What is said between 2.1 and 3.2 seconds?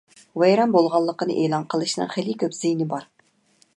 خېلى كۆپ زىيىنى بار.